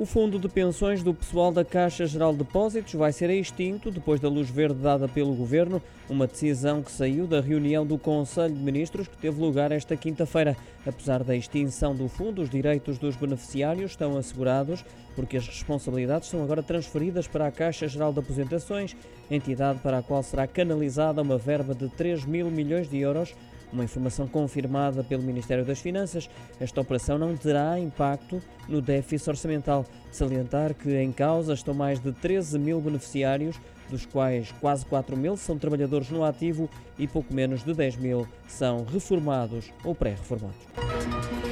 [0.00, 4.18] O fundo de pensões do pessoal da Caixa Geral de Depósitos vai ser extinto depois
[4.18, 8.60] da luz verde dada pelo Governo, uma decisão que saiu da reunião do Conselho de
[8.60, 10.56] Ministros que teve lugar esta quinta-feira.
[10.86, 14.82] Apesar da extinção do fundo, os direitos dos beneficiários estão assegurados
[15.14, 18.96] porque as responsabilidades são agora transferidas para a Caixa Geral de Aposentações,
[19.30, 23.34] entidade para a qual será canalizada uma verba de 3 mil milhões de euros
[23.72, 26.28] uma informação confirmada pelo Ministério das Finanças,
[26.60, 29.84] esta operação não terá impacto no déficit orçamental.
[30.10, 33.56] Salientar que em causa estão mais de 13 mil beneficiários,
[33.88, 38.26] dos quais quase 4 mil são trabalhadores no ativo e pouco menos de 10 mil
[38.46, 41.51] são reformados ou pré-reformados.